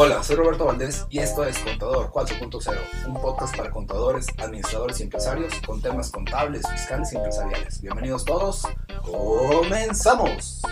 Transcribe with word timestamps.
Hola, 0.00 0.22
soy 0.22 0.36
Roberto 0.36 0.64
Valdés 0.64 1.08
y 1.10 1.18
esto 1.18 1.44
es 1.44 1.58
Contador 1.58 2.12
4.0, 2.12 3.08
un 3.08 3.20
podcast 3.20 3.56
para 3.56 3.72
contadores, 3.72 4.28
administradores 4.38 5.00
y 5.00 5.02
empresarios 5.02 5.52
con 5.66 5.82
temas 5.82 6.12
contables, 6.12 6.70
fiscales 6.70 7.12
y 7.12 7.16
empresariales. 7.16 7.82
Bienvenidos 7.82 8.24
todos, 8.24 8.62
comenzamos. 9.02 10.62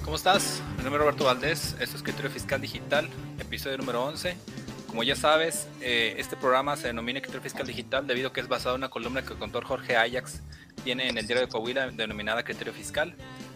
¿Cómo 0.04 0.16
estás? 0.16 0.62
Mi 0.78 0.84
nombre 0.84 1.00
es 1.00 1.06
Roberto 1.06 1.26
Valdés, 1.26 1.76
esto 1.80 1.84
es 1.84 1.96
Escritorio 1.96 2.30
Fiscal 2.30 2.62
Digital, 2.62 3.10
episodio 3.40 3.80
número 3.80 4.06
11. 4.06 4.38
Como 4.86 5.02
ya 5.02 5.16
sabes, 5.16 5.68
eh, 5.82 6.14
este 6.20 6.38
programa 6.38 6.76
se 6.76 6.86
denomina 6.86 7.18
Escritorio 7.18 7.42
Fiscal 7.42 7.66
Digital 7.66 8.06
debido 8.06 8.28
a 8.28 8.34
que 8.34 8.42
es 8.42 8.48
basado 8.48 8.76
en 8.76 8.82
una 8.82 8.90
columna 8.90 9.24
que 9.24 9.34
el 9.34 9.40
contador 9.40 9.66
Jorge 9.66 9.98
Ajax 9.98 10.44
tiene 10.84 11.10
en 11.10 11.18
el 11.18 11.26
diario 11.26 11.48
de 11.48 11.52
Coahuila 11.52 11.90
denominada 11.90 12.44
Criterio 12.44 12.74
Fiscal. 12.74 13.16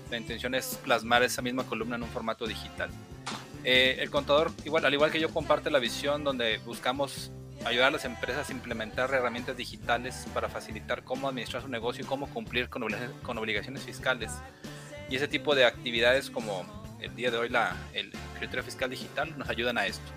La 0.10 0.18
intención 0.18 0.56
es 0.56 0.80
plasmar 0.84 1.22
esa 1.22 1.44
misma 1.44 1.64
columna 1.66 1.96
en 1.96 2.02
un 2.02 2.10
formato 2.10 2.48
digital. 2.48 2.90
Eh, 3.64 3.98
el 4.00 4.10
contador, 4.10 4.52
igual, 4.66 4.86
al 4.86 4.94
igual 4.94 5.12
que 5.12 5.20
yo, 5.20 5.30
comparte 5.30 5.70
la 5.70 5.80
visión 5.80 6.24
donde 6.24 6.60
buscamos 6.60 7.32
ayudar 7.66 7.88
a 7.88 7.92
las 7.92 8.06
empresas 8.06 8.50
a 8.50 8.54
implementar 8.54 9.14
herramientas 9.14 9.58
digitales 9.58 10.26
para 10.34 10.48
facilitar 10.48 11.04
cómo 11.04 11.28
administrar 11.28 11.62
su 11.62 11.68
negocio 11.68 12.04
y 12.06 12.08
cómo 12.08 12.28
cumplir 12.30 12.70
con, 12.70 12.84
obligaciones 13.38 13.84
fiscales. 13.84 14.32
Y 15.10 15.16
ese 15.16 15.28
tipo 15.28 15.56
de 15.56 15.66
actividades 15.66 16.30
como 16.30 16.66
el 17.02 17.16
día 17.16 17.32
de 17.32 17.38
hoy 17.38 17.50
la, 17.50 17.76
el 17.94 18.12
criterio 18.38 18.64
fiscal 18.64 18.90
digital 18.90 19.38
nos 19.38 19.50
ayudan 19.50 19.78
a 19.78 19.86
esto. 19.86 20.12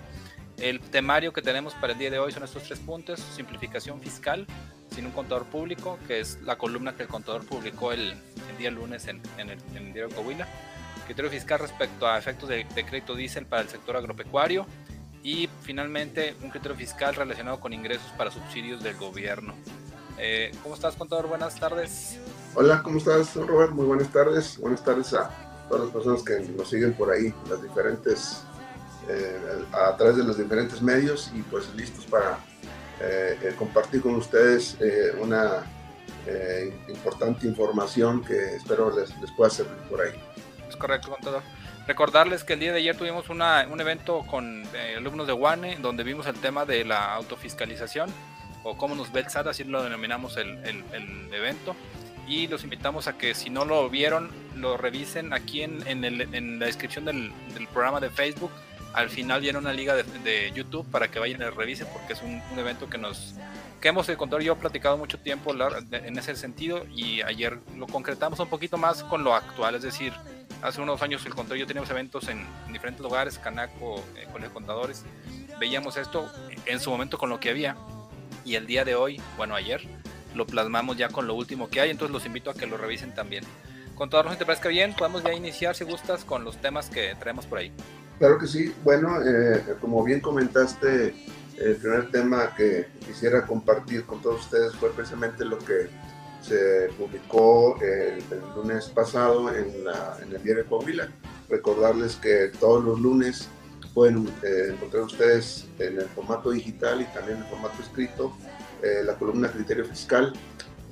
El 0.58 0.80
temario 0.80 1.32
que 1.32 1.42
tenemos 1.42 1.74
para 1.74 1.94
el 1.94 1.98
día 1.98 2.10
de 2.10 2.18
hoy 2.18 2.30
son 2.30 2.44
estos 2.44 2.62
tres 2.64 2.78
puntos, 2.78 3.18
simplificación 3.18 4.00
fiscal 4.00 4.46
sin 4.94 5.06
un 5.06 5.12
contador 5.12 5.46
público, 5.46 5.98
que 6.06 6.20
es 6.20 6.40
la 6.42 6.56
columna 6.56 6.94
que 6.94 7.02
el 7.02 7.08
contador 7.08 7.44
publicó 7.46 7.92
el, 7.92 8.14
día 8.58 8.70
lunes 8.70 9.08
en, 9.08 9.22
el, 9.38 9.92
diario 9.92 10.10
Coahuila, 10.14 10.46
criterio 11.04 11.30
fiscal 11.30 11.58
respecto 11.58 12.06
a 12.06 12.18
efectos 12.18 12.48
de, 12.48 12.66
crédito 12.66 13.14
diésel 13.14 13.46
para 13.46 13.62
el 13.62 13.68
sector 13.68 13.96
agropecuario 13.96 14.66
y 15.22 15.48
finalmente 15.62 16.34
un 16.42 16.50
criterio 16.50 16.76
fiscal 16.76 17.14
relacionado 17.14 17.60
con 17.60 17.72
ingresos 17.72 18.10
para 18.16 18.30
subsidios 18.30 18.82
del 18.82 18.96
gobierno. 18.96 19.54
Eh, 20.18 20.52
¿Cómo 20.62 20.74
estás, 20.74 20.96
contador? 20.96 21.28
Buenas 21.28 21.58
tardes. 21.58 22.18
Hola, 22.54 22.82
¿cómo 22.82 22.98
estás, 22.98 23.34
Robert? 23.36 23.72
Muy 23.72 23.86
buenas 23.86 24.10
tardes. 24.10 24.58
Buenas 24.58 24.84
tardes 24.84 25.14
a 25.14 25.30
todas 25.68 25.84
las 25.84 25.92
personas 25.92 26.22
que 26.22 26.40
nos 26.56 26.68
siguen 26.68 26.92
por 26.94 27.10
ahí, 27.10 27.32
las 27.48 27.62
diferentes, 27.62 28.42
eh, 29.08 29.64
a 29.72 29.96
través 29.96 30.16
de 30.16 30.24
los 30.24 30.36
diferentes 30.36 30.82
medios 30.82 31.30
y 31.34 31.42
pues 31.42 31.72
listos 31.74 32.04
para 32.06 32.38
eh, 33.00 33.54
compartir 33.58 34.02
con 34.02 34.14
ustedes 34.16 34.76
una 35.20 35.64
importante 36.88 37.48
información 37.48 38.22
que 38.22 38.56
espero 38.56 38.96
les, 38.96 39.12
pueda 39.36 39.50
servir 39.50 39.76
por 39.90 40.00
ahí. 40.00 40.12
Correcto, 40.76 41.10
contador. 41.10 41.42
Recordarles 41.86 42.44
que 42.44 42.52
el 42.52 42.60
día 42.60 42.72
de 42.72 42.78
ayer 42.78 42.96
tuvimos 42.96 43.28
una, 43.28 43.66
un 43.70 43.80
evento 43.80 44.24
con 44.26 44.62
alumnos 44.96 45.26
de 45.26 45.32
WANE 45.32 45.76
donde 45.76 46.04
vimos 46.04 46.26
el 46.26 46.36
tema 46.36 46.64
de 46.64 46.84
la 46.84 47.14
autofiscalización 47.14 48.12
o 48.62 48.76
cómo 48.76 48.94
nos 48.94 49.10
ve 49.10 49.20
el 49.20 49.28
SAT, 49.28 49.48
así 49.48 49.64
lo 49.64 49.82
denominamos 49.82 50.36
el, 50.36 50.58
el, 50.64 50.84
el 50.92 51.34
evento 51.34 51.74
y 52.26 52.46
los 52.46 52.64
invitamos 52.64 53.08
a 53.08 53.18
que 53.18 53.34
si 53.34 53.50
no 53.50 53.64
lo 53.64 53.88
vieron, 53.90 54.30
lo 54.56 54.76
revisen 54.76 55.32
aquí 55.32 55.62
en, 55.62 55.86
en, 55.86 56.58
la 56.58 56.66
descripción 56.66 57.04
del, 57.04 57.32
programa 57.72 58.00
de 58.00 58.10
Facebook. 58.10 58.50
Al 58.92 59.08
final 59.08 59.40
viene 59.40 59.58
una 59.58 59.72
liga 59.72 59.94
de, 59.94 60.52
YouTube 60.54 60.86
para 60.90 61.08
que 61.08 61.18
vayan 61.18 61.40
y 61.40 61.44
revisen 61.44 61.86
porque 61.92 62.12
es 62.12 62.22
un, 62.22 62.40
evento 62.58 62.88
que 62.88 62.98
nos 62.98 63.34
que 63.80 63.88
hemos 63.88 64.08
encontrado 64.08 64.40
yo 64.40 64.52
he 64.52 64.56
platicado 64.56 64.96
mucho 64.96 65.18
tiempo 65.18 65.52
en 65.90 66.16
ese 66.16 66.36
sentido 66.36 66.86
y 66.94 67.20
ayer 67.22 67.58
lo 67.76 67.88
concretamos 67.88 68.38
un 68.38 68.48
poquito 68.48 68.78
más 68.78 69.02
con 69.02 69.24
lo 69.24 69.34
actual, 69.34 69.74
es 69.74 69.82
decir, 69.82 70.12
hace 70.62 70.80
unos 70.80 71.02
años 71.02 71.24
el 71.26 71.34
control 71.34 71.58
yo 71.58 71.66
teníamos 71.66 71.90
eventos 71.90 72.28
en, 72.28 72.46
diferentes 72.72 73.02
lugares, 73.02 73.38
Canaco, 73.38 74.02
eh, 74.16 74.26
con 74.32 74.40
los 74.42 74.50
contadores, 74.50 75.04
veíamos 75.58 75.96
esto 75.96 76.30
en 76.66 76.80
su 76.80 76.90
momento 76.90 77.18
con 77.18 77.28
lo 77.28 77.40
que 77.40 77.50
había 77.50 77.76
y 78.44 78.54
el 78.54 78.66
día 78.66 78.84
de 78.84 78.94
hoy, 78.94 79.20
bueno 79.36 79.54
ayer, 79.54 79.82
lo 80.34 80.46
plasmamos 80.46 80.96
ya 80.96 81.08
con 81.08 81.26
lo 81.26 81.34
último 81.34 81.68
que 81.68 81.80
hay, 81.80 81.90
entonces 81.90 82.12
los 82.12 82.24
invito 82.24 82.50
a 82.50 82.54
que 82.54 82.66
lo 82.66 82.76
revisen 82.76 83.14
también. 83.14 83.44
Con 83.94 84.08
todo, 84.08 84.30
si 84.30 84.38
te 84.38 84.46
parezca 84.46 84.68
bien, 84.68 84.94
podemos 84.94 85.22
ya 85.22 85.34
iniciar, 85.34 85.74
si 85.76 85.84
gustas, 85.84 86.24
con 86.24 86.44
los 86.44 86.56
temas 86.56 86.88
que 86.88 87.14
traemos 87.20 87.44
por 87.46 87.58
ahí. 87.58 87.70
Claro 88.18 88.38
que 88.38 88.46
sí. 88.46 88.74
Bueno, 88.82 89.20
eh, 89.22 89.62
como 89.80 90.02
bien 90.02 90.20
comentaste, 90.20 91.14
el 91.58 91.76
primer 91.76 92.10
tema 92.10 92.54
que 92.56 92.86
quisiera 93.06 93.46
compartir 93.46 94.04
con 94.04 94.22
todos 94.22 94.40
ustedes 94.40 94.74
fue 94.76 94.90
precisamente 94.92 95.44
lo 95.44 95.58
que 95.58 95.90
se 96.42 96.88
publicó 96.98 97.78
el, 97.80 98.22
lunes 98.56 98.86
pasado 98.88 99.48
en, 99.54 99.86
el 100.22 100.42
diario 100.42 100.64
de 100.64 100.68
Coahuila. 100.68 101.08
Recordarles 101.48 102.16
que 102.16 102.50
todos 102.58 102.84
los 102.84 103.00
lunes 103.00 103.48
pueden 103.94 104.28
eh, 104.42 104.72
encontrar 104.72 105.04
ustedes 105.04 105.66
en 105.78 105.98
el 105.98 106.06
formato 106.06 106.50
digital 106.50 107.00
y 107.00 107.04
también 107.06 107.38
en 107.38 107.44
el 107.44 107.48
formato 107.48 107.82
escrito 107.82 108.32
eh, 108.82 109.02
la 109.04 109.14
columna 109.14 109.50
Criterio 109.50 109.84
Fiscal. 109.84 110.32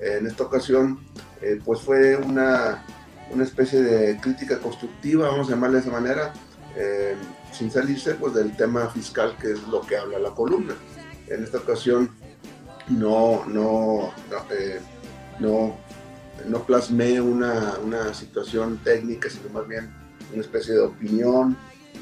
en 0.00 0.26
esta 0.26 0.44
ocasión, 0.44 1.00
eh, 1.42 1.58
pues 1.64 1.80
fue 1.80 2.16
una, 2.16 2.84
una, 3.32 3.44
especie 3.44 3.82
de 3.82 4.20
crítica 4.20 4.58
constructiva, 4.58 5.28
vamos 5.28 5.48
a 5.48 5.50
llamarle 5.50 5.76
de 5.76 5.82
esa 5.82 5.90
manera, 5.90 6.32
eh, 6.76 7.16
sin 7.52 7.70
salirse 7.70 8.14
pues, 8.14 8.34
del 8.34 8.56
tema 8.56 8.88
fiscal 8.88 9.36
que 9.40 9.52
es 9.52 9.62
lo 9.68 9.80
que 9.80 9.96
habla 9.96 10.18
la 10.18 10.30
columna. 10.30 10.74
En 11.26 11.42
esta 11.42 11.58
ocasión 11.58 12.10
no, 12.88 13.44
no, 13.46 14.12
no, 15.40 15.76
plasmé 16.66 17.20
una, 17.20 17.78
una 17.82 18.14
situación 18.14 18.78
técnica, 18.84 19.28
sino 19.28 19.50
más 19.50 19.66
bien 19.66 19.92
una 20.32 20.42
especie 20.42 20.74
de 20.74 20.80
opinión 20.80 21.56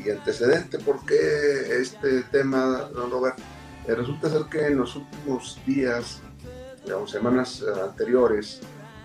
y 0.05 0.11
antecedente. 0.11 0.79
¿Por 0.79 1.05
qué 1.07 1.81
este 1.81 2.23
tema, 2.25 2.91
don 2.93 3.11
Robert? 3.11 3.39
Eh, 3.87 3.95
resulta 3.95 4.29
ser 4.29 4.43
que 4.51 4.67
en 4.67 4.77
los 4.77 4.97
últimos 4.97 5.59
días, 5.67 6.21
digamos, 6.85 7.11
semanas 7.11 7.63
eh, 7.63 7.81
anteriores, 7.83 8.61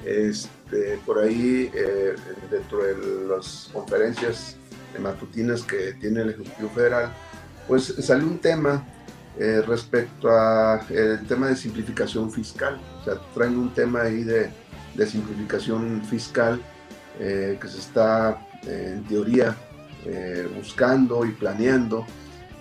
este, 0.06 1.00
por 1.06 1.20
ahí, 1.20 1.72
eh, 1.74 2.16
dentro 2.52 2.84
de 2.84 3.28
las 3.28 3.70
conferencias 3.72 4.58
matutinas 5.00 5.64
que 5.64 5.94
tiene 5.94 6.22
el 6.22 6.32
Ejecutivo 6.32 6.70
Federal, 6.70 7.14
pues 7.68 7.96
salió 8.00 8.28
un 8.28 8.40
tema 8.40 8.86
respecto 9.38 10.30
al 10.30 11.26
tema 11.28 11.48
de 11.48 11.56
simplificación 11.56 12.32
fiscal. 12.32 12.80
O 13.02 13.04
sea, 13.04 13.16
traen 13.34 13.58
un 13.58 13.74
tema 13.74 14.02
ahí 14.04 14.24
de, 14.24 14.52
simplificación 15.08 16.04
fiscal 16.04 16.62
que 17.18 17.68
se 17.68 17.80
está, 17.80 18.38
en 18.68 19.04
teoría, 19.06 19.56
buscando 20.56 21.26
y 21.26 21.32
planeando. 21.32 22.06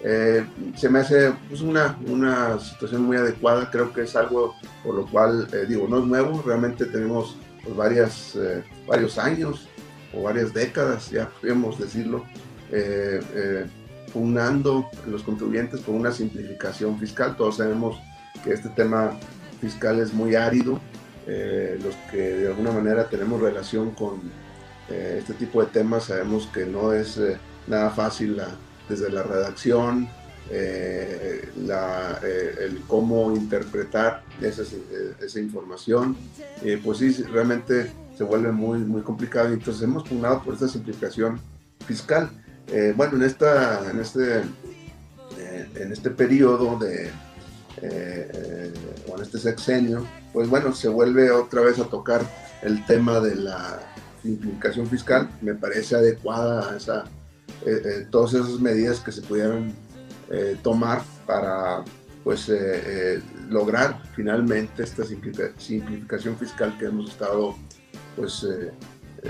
Eh, 0.04 0.44
se 0.76 0.88
me 0.88 0.98
hace 0.98 1.32
pues, 1.48 1.60
una, 1.60 1.96
una 2.08 2.58
situación 2.58 3.02
muy 3.02 3.16
adecuada, 3.16 3.70
creo 3.70 3.92
que 3.92 4.02
es 4.02 4.16
algo 4.16 4.56
por 4.82 4.96
lo 4.96 5.06
cual, 5.06 5.46
eh, 5.52 5.64
digo, 5.68 5.86
no 5.88 6.00
es 6.00 6.04
nuevo, 6.06 6.42
realmente 6.44 6.86
tenemos 6.86 7.36
pues, 7.62 7.76
varias, 7.76 8.34
eh, 8.34 8.64
varios 8.86 9.16
años 9.16 9.68
o 10.12 10.22
varias 10.22 10.52
décadas, 10.52 11.08
ya 11.10 11.28
podríamos 11.28 11.78
decirlo, 11.78 12.24
pugnando 14.12 14.88
los 15.06 15.22
contribuyentes 15.22 15.80
por 15.80 15.94
una 15.94 16.12
simplificación 16.12 16.98
fiscal. 16.98 17.36
Todos 17.36 17.56
sabemos 17.56 18.00
que 18.44 18.52
este 18.52 18.68
tema 18.70 19.12
fiscal 19.60 20.00
es 20.00 20.12
muy 20.12 20.34
árido, 20.34 20.80
los 21.26 21.94
que 22.10 22.18
de 22.18 22.48
alguna 22.48 22.72
manera 22.72 23.08
tenemos 23.08 23.40
relación 23.40 23.92
con 23.92 24.20
este 24.88 25.34
tipo 25.34 25.62
de 25.62 25.68
temas 25.68 26.04
sabemos 26.04 26.48
que 26.48 26.66
no 26.66 26.92
es 26.92 27.20
nada 27.68 27.90
fácil 27.90 28.36
la 28.36 28.48
desde 28.88 29.10
la 29.10 29.22
redacción, 29.22 30.08
eh, 30.50 31.48
eh, 31.56 32.54
el 32.60 32.80
cómo 32.86 33.34
interpretar 33.34 34.22
esa, 34.40 34.62
esa 35.20 35.40
información, 35.40 36.16
eh, 36.62 36.80
pues 36.82 36.98
sí, 36.98 37.10
realmente 37.24 37.90
se 38.16 38.24
vuelve 38.24 38.52
muy, 38.52 38.78
muy 38.80 39.02
complicado 39.02 39.50
y 39.50 39.54
entonces 39.54 39.82
hemos 39.82 40.06
pugnado 40.06 40.42
por 40.42 40.54
esta 40.54 40.68
simplificación 40.68 41.40
fiscal. 41.86 42.30
Bueno, 42.96 43.16
en, 43.16 43.22
esta, 43.22 43.90
en, 43.90 44.00
este, 44.00 44.42
en 45.74 45.92
este 45.92 46.10
periodo 46.10 46.78
de, 46.78 47.10
o 49.08 49.16
en 49.16 49.22
este 49.22 49.38
sexenio, 49.38 50.06
pues 50.32 50.48
bueno, 50.48 50.74
se 50.74 50.88
vuelve 50.88 51.30
otra 51.30 51.62
vez 51.62 51.78
a 51.78 51.84
tocar 51.84 52.22
el 52.62 52.84
tema 52.86 53.20
de 53.20 53.34
la 53.36 53.80
simplificación 54.22 54.86
fiscal, 54.86 55.28
me 55.40 55.54
parece 55.54 55.96
adecuada 55.96 56.76
esa 56.76 57.04
todas 58.10 58.34
esas 58.34 58.58
medidas 58.60 59.00
que 59.00 59.12
se 59.12 59.22
pudieran 59.22 59.72
tomar 60.62 61.02
para 61.26 61.84
pues 62.24 62.50
lograr 63.48 64.00
finalmente 64.14 64.82
esta 64.82 65.04
simplificación 65.04 66.36
fiscal 66.36 66.76
que 66.78 66.86
hemos 66.86 67.10
estado 67.10 67.56
pues 68.16 68.46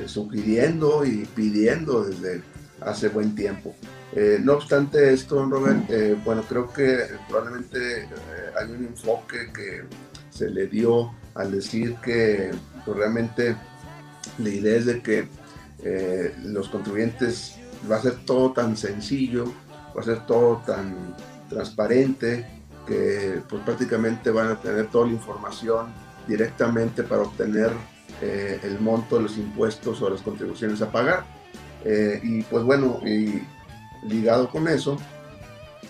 sugiriendo 0.07 1.05
y 1.05 1.27
pidiendo 1.35 2.05
desde 2.05 2.43
hace 2.87 3.09
buen 3.09 3.35
tiempo. 3.35 3.75
Eh, 4.15 4.39
no 4.43 4.55
obstante 4.55 5.13
esto, 5.13 5.37
don 5.37 5.51
Robert, 5.51 5.89
eh, 5.89 6.17
bueno, 6.23 6.43
creo 6.47 6.71
que 6.71 6.99
probablemente 7.29 8.03
eh, 8.03 8.09
hay 8.61 8.71
un 8.71 8.85
enfoque 8.85 9.51
que 9.55 9.85
se 10.29 10.51
le 10.51 10.67
dio 10.67 11.15
al 11.35 11.51
decir 11.51 11.97
que 12.05 12.51
pues, 12.85 12.97
realmente 12.97 13.57
la 14.39 14.49
idea 14.51 14.77
es 14.77 14.87
de 14.87 15.03
que 15.03 15.29
los 16.45 16.69
contribuyentes 16.69 17.57
va 17.91 17.97
a 17.97 18.03
ser 18.03 18.25
todo 18.25 18.53
tan 18.53 18.77
sencillo, 18.77 19.53
va 19.97 20.03
a 20.03 20.05
ser 20.05 20.25
todo 20.27 20.63
tan 20.65 21.17
transparente, 21.49 22.47
que 22.87 23.43
pues 23.49 23.63
prácticamente 23.65 24.31
van 24.31 24.49
a 24.49 24.61
tener 24.61 24.87
toda 24.91 25.07
la 25.07 25.15
información 25.15 25.93
directamente 26.29 27.03
para 27.03 27.23
obtener 27.23 27.73
el 28.21 28.79
monto 28.79 29.17
de 29.17 29.23
los 29.23 29.37
impuestos 29.37 30.01
o 30.03 30.11
las 30.11 30.21
contribuciones 30.21 30.81
a 30.83 30.93
pagar. 30.93 31.25
Y 31.85 32.43
pues 32.43 32.65
bueno, 32.65 33.01
y 33.05 33.43
ligado 34.07 34.49
con 34.51 34.69
eso, 34.69 34.99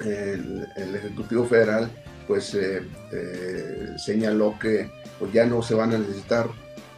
el, 0.01 0.95
Ejecutivo 0.95 1.45
Federal 1.45 1.91
pues 2.27 2.55
eh, 2.55 2.83
eh, 3.13 3.95
señaló 3.99 4.57
que 4.59 4.91
pues, 5.19 5.33
ya 5.33 5.45
no 5.45 5.63
se 5.63 5.75
van 5.75 5.93
a 5.93 5.99
necesitar 5.99 6.47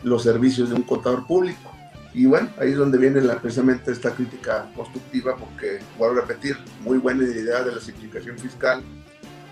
los 0.03 0.23
servicios 0.23 0.69
de 0.69 0.77
un 0.77 0.83
contador 0.83 1.27
público. 1.27 1.71
Y 2.13 2.27
bueno, 2.27 2.49
ahí 2.59 2.71
es 2.71 2.77
donde 2.77 2.99
viene 2.99 3.21
la, 3.21 3.41
precisamente 3.41 3.91
esta 3.91 4.13
crítica 4.13 4.71
constructiva, 4.77 5.35
porque, 5.37 5.81
voy 5.99 6.11
a 6.11 6.21
repetir, 6.21 6.57
muy 6.83 6.99
buena 6.99 7.25
idea 7.25 7.65
de 7.65 7.75
la 7.75 7.81
simplificación 7.81 8.39
fiscal, 8.39 8.83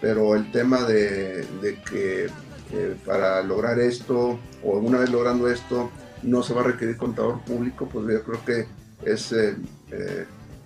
pero 0.01 0.37
el 0.37 0.53
tema 0.53 0.85
de, 0.85 1.45
que 1.91 2.27
eh, 2.73 2.97
para 3.05 3.43
lograr 3.43 3.81
esto, 3.81 4.39
o 4.63 4.79
una 4.79 4.99
vez 4.99 5.11
logrando 5.11 5.49
esto, 5.49 5.91
no 6.23 6.45
se 6.45 6.55
va 6.55 6.61
a 6.61 6.65
requerir 6.65 6.97
contador 6.97 7.41
público, 7.41 7.89
pues 7.93 8.07
yo 8.07 8.23
creo 8.23 8.45
que 8.45 8.82
es 9.05 9.33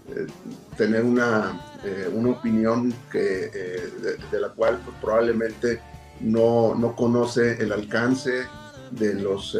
eh, 0.09 0.29
tener 0.77 1.03
una, 1.03 1.61
eh, 1.85 2.09
una, 2.13 2.31
opinión 2.31 2.95
que, 3.11 3.51
eh, 3.53 4.19
de, 4.31 4.41
la 4.41 4.51
cual 4.51 4.81
probablemente 5.01 5.81
no, 6.21 6.77
no, 6.77 6.95
conoce 6.95 7.61
el 7.61 7.73
alcance 7.73 8.45
de 8.93 9.15
los 9.15 9.59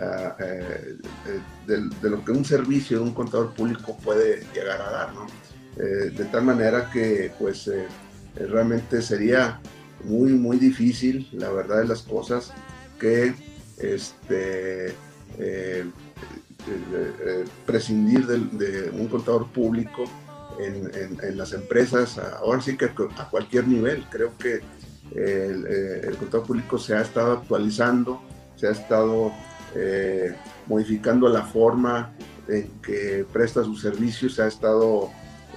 ah, 0.00 0.36
de, 1.66 2.08
lo 2.08 2.24
que 2.24 2.32
un 2.32 2.46
servicio 2.46 2.98
de 2.98 3.04
un 3.04 3.12
contador 3.12 3.52
público 3.52 3.96
puede 4.02 4.42
llegar 4.54 4.80
a 4.80 4.90
dar, 4.90 5.12
¿no? 5.12 5.26
de 5.76 6.24
tal 6.30 6.44
manera 6.44 6.90
que 6.90 7.32
pues 7.38 7.70
realmente 8.36 9.00
sería 9.00 9.60
muy 10.04 10.32
muy 10.32 10.58
difícil 10.58 11.28
la 11.32 11.50
verdad 11.50 11.78
de 11.80 11.88
las 11.88 12.02
cosas 12.02 12.52
que 12.98 13.34
este 13.78 14.94
eh, 15.38 15.84
eh, 16.68 17.44
prescindir 17.66 18.24
de, 18.26 18.90
un 18.90 19.08
contador 19.08 19.48
público 19.48 20.04
en, 20.60 21.36
las 21.36 21.52
empresas, 21.54 22.18
ahora 22.18 22.60
sí 22.60 22.76
que 22.76 22.84
a 22.84 23.28
cualquier 23.30 23.66
nivel. 23.66 24.04
Creo 24.10 24.36
que 24.38 24.60
el, 25.14 25.66
eh, 25.68 26.14
contador 26.18 26.46
público 26.46 26.78
se 26.78 26.94
ha 26.94 27.00
estado 27.00 27.32
actualizando, 27.32 28.22
se 28.56 28.68
ha 28.68 28.70
estado 28.70 29.32
modificando 30.66 31.28
la 31.30 31.42
forma 31.42 32.12
en 32.46 32.68
que 32.82 33.24
presta 33.32 33.64
sus 33.64 33.80
servicios, 33.80 34.34
se 34.34 34.42
ha 34.42 34.46
estado 34.46 35.10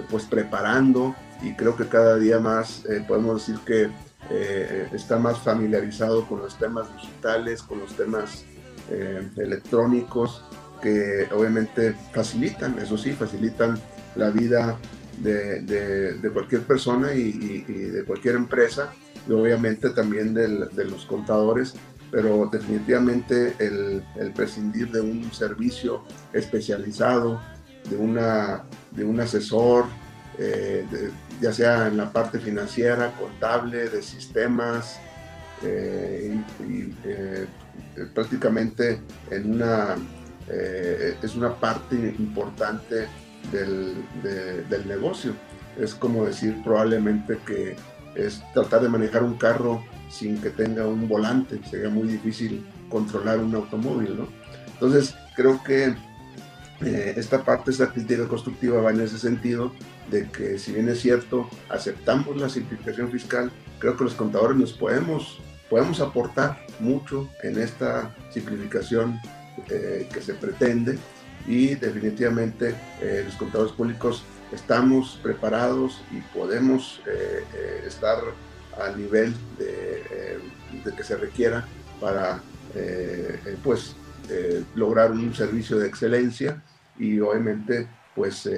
pues 0.09 0.23
preparando 0.23 1.13
y 1.43 1.53
creo 1.53 1.75
que 1.75 1.85
cada 1.85 2.15
día 2.17 2.39
más 2.39 2.83
podemos 3.09 3.45
decir 3.45 3.59
que 3.65 3.89
está 4.95 5.19
más 5.19 5.37
familiarizado 5.39 6.25
con 6.25 6.39
los 6.39 6.57
temas 6.57 6.87
digitales, 6.95 7.61
con 7.61 7.79
los 7.79 7.93
temas 7.97 8.45
electrónicos 9.35 10.41
que 10.81 11.27
obviamente 11.31 11.95
facilitan, 12.13 12.77
eso 12.79 12.97
sí, 12.97 13.11
facilitan 13.11 13.79
la 14.15 14.29
vida 14.29 14.77
de, 15.19 15.61
de, 15.61 16.29
cualquier 16.31 16.61
persona 16.61 17.13
y, 17.13 17.61
de 17.61 18.03
cualquier 18.03 18.35
empresa 18.35 18.93
y 19.27 19.31
obviamente 19.31 19.89
también 19.91 20.33
del, 20.33 20.69
de 20.75 20.85
los 20.85 21.05
contadores, 21.05 21.73
pero 22.11 22.49
definitivamente 22.51 23.55
el, 23.59 24.03
prescindir 24.33 24.91
de 24.91 25.01
un 25.01 25.31
servicio 25.31 26.03
especializado, 26.33 27.41
de, 27.89 27.97
una, 27.97 28.63
de 28.91 29.03
un 29.03 29.19
asesor, 29.19 29.85
eh, 30.37 30.85
ya 31.41 31.53
sea 31.53 31.87
en 31.87 31.97
la 31.97 32.11
parte 32.11 32.39
financiera, 32.39 33.13
contable, 33.17 33.89
de 33.89 34.01
sistemas, 34.01 34.99
eh, 35.63 36.37
y, 36.67 36.93
eh, 37.05 37.45
prácticamente 38.13 38.99
en 39.31 39.53
una 39.53 39.95
eh, 40.49 41.17
es 41.21 41.35
una 41.35 41.55
parte 41.55 41.95
importante 42.19 43.07
del, 43.51 43.95
del, 44.69 44.87
negocio. 44.87 45.33
Es 45.79 45.93
como 45.93 46.25
decir 46.25 46.61
probablemente 46.63 47.37
que 47.45 47.75
es 48.15 48.41
tratar 48.53 48.81
de 48.81 48.89
manejar 48.89 49.23
un 49.23 49.35
carro 49.35 49.83
sin 50.09 50.41
que 50.41 50.49
tenga 50.49 50.87
un 50.87 51.07
volante. 51.07 51.59
Sería 51.69 51.89
muy 51.89 52.07
difícil 52.07 52.65
controlar 52.89 53.39
un 53.39 53.53
automóvil, 53.55 54.17
¿no? 54.17 54.27
Entonces, 54.73 55.15
creo 55.35 55.61
que 55.63 55.95
eh, 56.81 57.13
esta 57.17 57.43
parte, 57.43 57.71
esta 57.71 57.91
crítica 57.91 58.27
constructiva 58.27 58.81
va 58.81 58.91
en 58.91 59.01
ese 59.01 59.17
sentido 59.17 59.71
de 60.09 60.29
que 60.29 60.59
si 60.59 60.73
bien 60.73 60.89
es 60.89 60.99
cierto, 60.99 61.49
aceptamos 61.69 62.37
la 62.37 62.49
simplificación 62.49 63.09
fiscal, 63.11 63.51
creo 63.79 63.95
que 63.95 64.03
los 64.03 64.13
contadores 64.13 64.57
nos 64.57 64.73
podemos, 64.73 65.39
podemos 65.69 65.99
aportar 66.01 66.65
mucho 66.79 67.29
en 67.43 67.59
esta 67.59 68.13
simplificación 68.29 69.19
eh, 69.69 70.07
que 70.11 70.21
se 70.21 70.33
pretende. 70.33 70.97
Y 71.47 71.75
definitivamente 71.75 72.75
eh, 73.01 73.23
los 73.25 73.35
contadores 73.35 73.73
públicos 73.73 74.23
estamos 74.51 75.19
preparados 75.21 76.01
y 76.11 76.21
podemos 76.37 77.01
eh, 77.07 77.83
estar 77.85 78.17
al 78.81 78.97
nivel 78.97 79.33
de, 79.57 80.39
que 80.95 81.03
se 81.03 81.15
requiera 81.15 81.65
para 81.99 82.41
pues 83.63 83.95
lograr 84.75 85.11
un 85.11 85.33
servicio 85.33 85.77
de 85.77 85.87
excelencia. 85.87 86.61
Y 86.99 87.19
obviamente 87.19 87.87
pues 88.13 88.49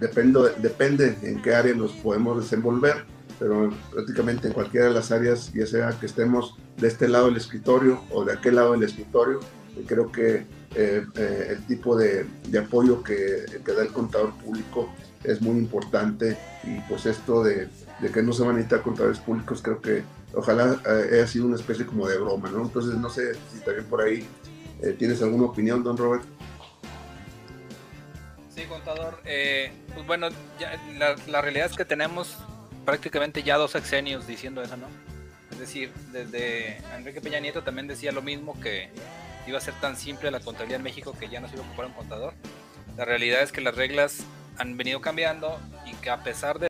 depende, 0.00 0.40
depende 0.58 1.16
en 1.22 1.40
qué 1.40 1.54
área 1.54 1.74
nos 1.74 1.92
podemos 1.92 2.42
desenvolver 2.42 3.04
pero 3.38 3.72
prácticamente 3.92 4.48
en 4.48 4.54
cualquiera 4.54 4.86
de 4.86 4.94
las 4.94 5.10
áreas, 5.12 5.52
ya 5.52 5.66
sea 5.66 5.90
que 5.98 6.06
estemos 6.06 6.56
de 6.76 6.88
este 6.88 7.08
lado 7.08 7.26
del 7.26 7.36
escritorio 7.36 8.02
o 8.10 8.24
de 8.24 8.32
aquel 8.32 8.56
lado 8.56 8.72
del 8.72 8.82
escritorio, 8.82 9.40
creo 9.86 10.10
que 10.10 10.46
eh, 10.74 11.06
eh, 11.16 11.46
el 11.50 11.66
tipo 11.66 11.96
de, 11.96 12.26
de 12.48 12.58
apoyo 12.58 13.02
que, 13.02 13.46
da 13.64 13.82
el 13.82 13.92
contador 13.92 14.34
público 14.38 14.92
es 15.22 15.40
muy 15.40 15.58
importante 15.58 16.36
y 16.64 16.80
pues 16.88 17.06
esto 17.06 17.42
de, 17.42 17.68
que 18.12 18.22
no 18.22 18.32
se 18.32 18.42
van 18.42 18.50
a 18.50 18.54
necesitar 18.54 18.82
contadores 18.82 19.18
públicos 19.18 19.62
creo 19.62 19.80
que 19.80 20.02
ojalá 20.34 20.80
eh, 20.86 21.10
haya 21.12 21.26
sido 21.26 21.46
una 21.46 21.56
especie 21.56 21.86
como 21.86 22.08
de 22.08 22.18
broma, 22.18 22.50
¿no? 22.50 22.62
Entonces 22.62 22.94
no 22.94 23.08
sé 23.08 23.34
si 23.52 23.60
también 23.64 23.86
por 23.86 24.02
ahí 24.02 24.26
tienes 24.98 25.22
alguna 25.22 25.44
opinión, 25.44 25.82
don 25.82 25.96
Robert. 25.96 26.24
Sí, 28.54 28.64
contador. 28.68 29.18
pues 29.22 30.06
bueno, 30.06 30.28
la, 30.98 31.16
la 31.28 31.40
realidad 31.40 31.70
es 31.70 31.76
que 31.76 31.84
tenemos 31.84 32.36
prácticamente 32.84 33.42
ya 33.42 33.56
dos 33.56 33.72
sexenios 33.72 34.26
diciendo 34.26 34.62
eso, 34.62 34.76
¿no? 34.76 34.86
Es 35.50 35.58
decir, 35.58 35.92
desde 36.12 36.78
Enrique 36.96 37.20
Peña 37.20 37.40
Nieto 37.40 37.62
también 37.62 37.86
decía 37.86 38.12
lo 38.12 38.22
mismo, 38.22 38.58
que 38.60 38.90
iba 39.46 39.58
a 39.58 39.60
ser 39.60 39.74
tan 39.74 39.96
simple 39.96 40.30
la 40.30 40.40
contabilidad 40.40 40.78
en 40.78 40.84
México 40.84 41.14
que 41.18 41.28
ya 41.28 41.40
no 41.40 41.48
se 41.48 41.54
iba 41.54 41.64
a 41.64 41.68
ocupar 41.68 41.86
un 41.86 41.92
contador. 41.92 42.34
La 42.96 43.04
realidad 43.04 43.42
es 43.42 43.52
que 43.52 43.60
las 43.60 43.74
reglas 43.74 44.24
han 44.56 44.76
venido 44.76 45.00
cambiando 45.00 45.60
y 45.86 45.94
que 45.94 46.10
a 46.10 46.22
pesar 46.22 46.58
de 46.58 46.62